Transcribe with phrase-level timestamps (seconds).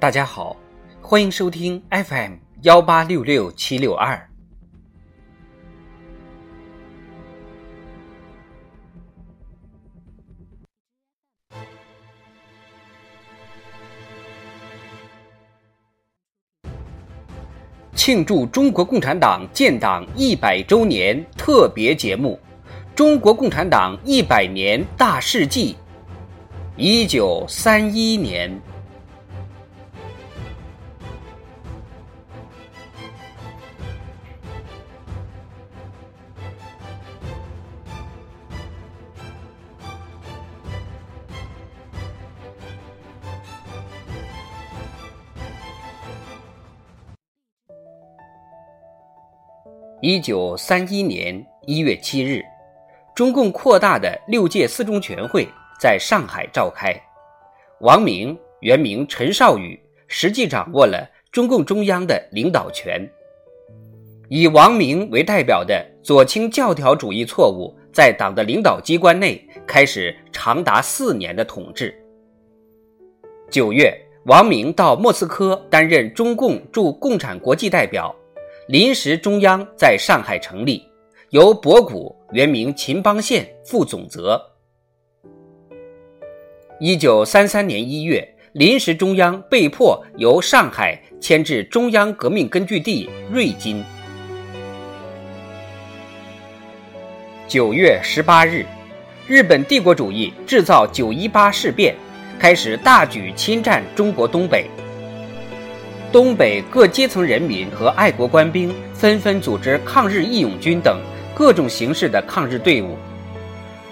[0.00, 0.56] 大家好，
[1.02, 4.18] 欢迎收听 FM 幺八六六七六二。
[17.94, 22.40] 庆祝中国共产党建党一百周年特别节目
[22.96, 25.74] 《中国共产党一百年大事记》。
[26.78, 28.50] 一九三一年。
[50.02, 52.42] 一九三一年一月七日，
[53.14, 55.46] 中共扩大的六届四中全会
[55.78, 56.90] 在上海召开。
[57.80, 59.78] 王明原名陈少宇，
[60.08, 63.06] 实际掌握了中共中央的领导权。
[64.30, 71.94] 以王明为代表的左倾教条主义错误，在党的领导机关内开始长达四年的统治。
[73.50, 78.16] 九月，王明到莫斯科担任中共驻共产国际代表。
[78.70, 80.80] 临时中央在上海成立，
[81.30, 84.40] 由博古原名秦邦宪负总责。
[86.78, 93.82] 一九三三年一月，临时中央被迫由上海迁至中央革命根据地瑞金。
[97.48, 98.64] 九月十八日，
[99.26, 101.92] 日本帝国主义制造九一八事变，
[102.38, 104.70] 开始大举侵占中国东北。
[106.12, 110.98] 东北各阶层人民和爱国官兵纷纷组织抗日义勇军等
[111.34, 112.96] 各种形式的抗日队伍。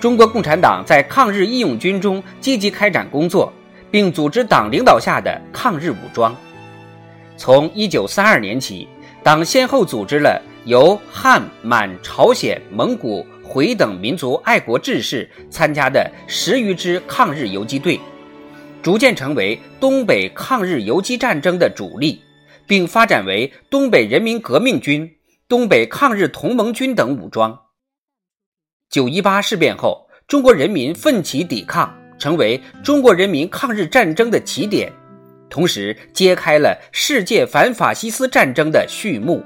[0.00, 3.52] 中国共产党在抗日义勇军中积极开展工作，
[3.88, 6.34] 并组织党领导下的抗日武装。
[7.36, 8.88] 从1932年起，
[9.22, 17.98] 党先后组织了由汉、满、朝鲜、蒙古、回等民族爱国志士参加的十余支抗日游击队。
[18.82, 22.22] 逐渐成为东北抗日游击战争的主力，
[22.66, 25.16] 并发展为东北人民革命军、
[25.48, 27.58] 东北抗日同盟军等武装。
[28.88, 34.92] 九一八事变后，中国人民奋起抵抗，成为中国人民抗日战争的起点，
[35.50, 39.44] 同时揭开了世界反法西斯战争的序幕。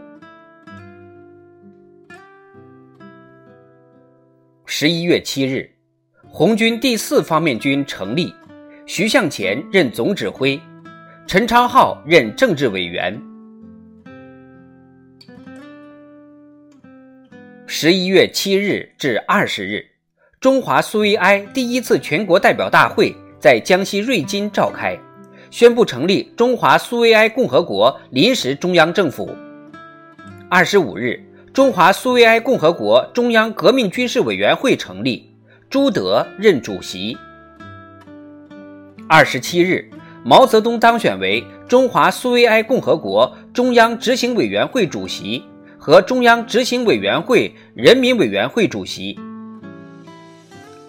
[4.67, 5.71] 十一月七日，
[6.29, 8.33] 红军第四方面军成立。
[8.85, 10.61] 徐向前任总指挥，
[11.27, 13.17] 陈昌浩任政治委员。
[17.67, 19.87] 十一月七日至二十日，
[20.41, 24.99] 中华苏维埃第一次全国代表大会在江西瑞金召开，
[25.51, 29.31] 宣布成立中华苏维埃共和国临时中央政府。
[30.51, 31.19] 二十五日，
[31.53, 35.33] 中华苏维埃共和国中央革命军事委员会成立，
[35.71, 37.17] 朱德任主席。
[39.09, 39.85] 二十七日，
[40.25, 45.43] 毛泽东当选为中华苏维埃共和国中央执行委员会主席
[45.77, 49.19] 和中央执行委员会人民委员会主席。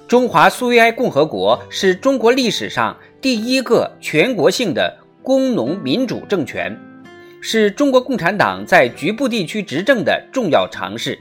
[0.07, 6.78] 中华苏维埃共和国是中国历史上第一个全国性的工农民主政权，
[7.41, 11.18] 是中国共产党在局部地区执政的重要尝试。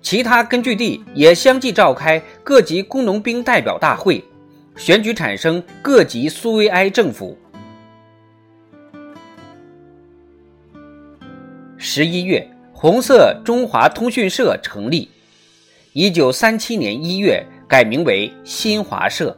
[0.00, 4.22] 其他根据地也相继召开各级工农兵代表大会。
[4.76, 7.36] 选举产生各级苏维埃政府。
[11.76, 15.10] 十一月，红色中华通讯社成立。
[15.92, 19.36] 一九三七年一月，改名为新华社。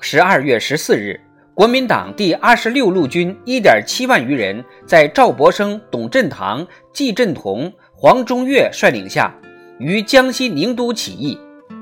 [0.00, 1.20] 十二月十四日，
[1.52, 9.34] 国民党第二十六路军一点七万余人，在赵博生、董振堂、季振同、黄中岳率领下，
[9.78, 11.38] 于江西宁都起义。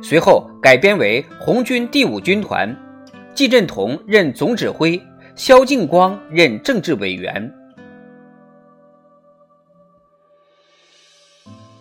[0.08, 2.72] 随后改编为红军第五军团，
[3.34, 5.02] 季振同任总指挥，
[5.34, 7.52] 萧劲光任政治委员。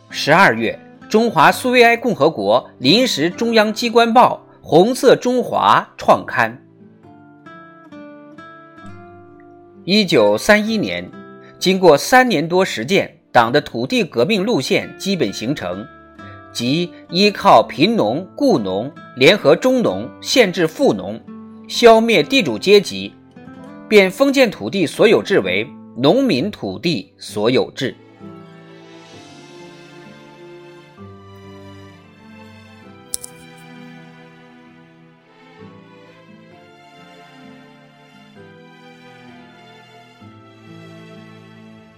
[0.09, 0.75] 十二月，
[1.07, 6.59] 中华苏维埃共和国临时中央机关报《红色中华》创刊。
[9.83, 11.07] 一九三一年，
[11.59, 15.85] 经过三年多实践，党的土地革命路线基本形成。
[16.55, 21.19] 即依靠贫农、雇农联合中农，限制富农，
[21.67, 23.11] 消灭地主阶级，
[23.89, 25.67] 变封建土地所有制为
[25.97, 27.93] 农民土地所有制。